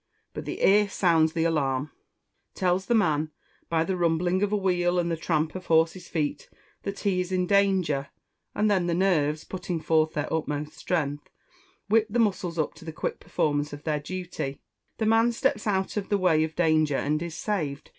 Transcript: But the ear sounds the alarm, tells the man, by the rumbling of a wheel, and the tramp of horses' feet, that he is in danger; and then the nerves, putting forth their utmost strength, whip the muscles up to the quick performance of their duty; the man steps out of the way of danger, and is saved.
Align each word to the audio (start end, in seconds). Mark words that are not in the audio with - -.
But 0.33 0.45
the 0.45 0.61
ear 0.67 0.89
sounds 0.89 1.33
the 1.33 1.43
alarm, 1.43 1.91
tells 2.55 2.87
the 2.87 2.95
man, 2.95 3.29
by 3.69 3.83
the 3.83 3.95
rumbling 3.95 4.41
of 4.41 4.51
a 4.51 4.57
wheel, 4.57 4.97
and 4.97 5.11
the 5.11 5.15
tramp 5.15 5.53
of 5.53 5.67
horses' 5.67 6.07
feet, 6.07 6.49
that 6.81 7.01
he 7.01 7.21
is 7.21 7.31
in 7.31 7.45
danger; 7.45 8.07
and 8.55 8.65
then 8.71 8.87
the 8.87 8.95
nerves, 8.95 9.43
putting 9.43 9.79
forth 9.79 10.13
their 10.13 10.33
utmost 10.33 10.73
strength, 10.75 11.29
whip 11.87 12.07
the 12.09 12.17
muscles 12.17 12.57
up 12.57 12.73
to 12.73 12.83
the 12.83 12.91
quick 12.91 13.19
performance 13.19 13.73
of 13.73 13.83
their 13.83 13.99
duty; 13.99 14.59
the 14.97 15.05
man 15.05 15.31
steps 15.33 15.67
out 15.67 15.95
of 15.97 16.09
the 16.09 16.17
way 16.17 16.43
of 16.43 16.55
danger, 16.55 16.95
and 16.97 17.21
is 17.21 17.35
saved. 17.35 17.89